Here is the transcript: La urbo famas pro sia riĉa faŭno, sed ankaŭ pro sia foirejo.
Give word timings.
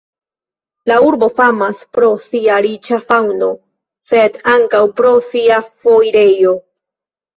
La 0.91 0.95
urbo 1.07 1.27
famas 1.39 1.83
pro 1.97 2.09
sia 2.23 2.55
riĉa 2.67 2.99
faŭno, 3.11 3.49
sed 4.13 4.41
ankaŭ 4.55 4.83
pro 5.03 5.13
sia 5.27 5.61
foirejo. 5.85 6.57